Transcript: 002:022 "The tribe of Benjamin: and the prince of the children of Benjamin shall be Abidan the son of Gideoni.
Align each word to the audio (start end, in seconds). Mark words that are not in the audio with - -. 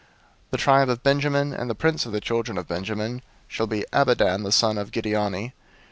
002:022 0.01 0.07
"The 0.49 0.57
tribe 0.57 0.89
of 0.89 1.03
Benjamin: 1.03 1.53
and 1.53 1.69
the 1.69 1.75
prince 1.75 2.07
of 2.07 2.11
the 2.11 2.19
children 2.19 2.57
of 2.57 2.67
Benjamin 2.67 3.21
shall 3.47 3.67
be 3.67 3.85
Abidan 3.93 4.41
the 4.43 4.51
son 4.51 4.79
of 4.79 4.89
Gideoni. 4.89 5.51